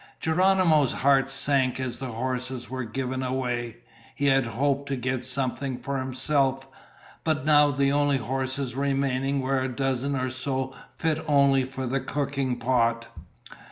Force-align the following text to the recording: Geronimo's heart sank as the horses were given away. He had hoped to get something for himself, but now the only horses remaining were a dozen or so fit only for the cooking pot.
Geronimo's 0.19 0.93
heart 0.93 1.29
sank 1.29 1.79
as 1.79 1.99
the 1.99 2.07
horses 2.13 2.71
were 2.71 2.83
given 2.83 3.21
away. 3.21 3.77
He 4.15 4.25
had 4.25 4.47
hoped 4.47 4.87
to 4.89 4.95
get 4.95 5.23
something 5.23 5.77
for 5.77 5.99
himself, 5.99 6.67
but 7.23 7.45
now 7.45 7.69
the 7.69 7.91
only 7.91 8.17
horses 8.17 8.73
remaining 8.73 9.41
were 9.41 9.61
a 9.61 9.67
dozen 9.69 10.15
or 10.15 10.31
so 10.31 10.73
fit 10.97 11.23
only 11.27 11.63
for 11.65 11.85
the 11.85 11.99
cooking 12.01 12.57
pot. 12.57 13.09